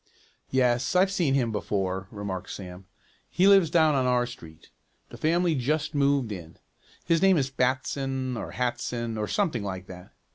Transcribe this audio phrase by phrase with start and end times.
[0.49, 2.87] "Yes, I've seen him before," remarked Sam.
[3.29, 4.71] "He lives down on our street.
[5.09, 6.57] The family just moved in.
[7.05, 10.11] His name is Batson, or Hatson, or something like that.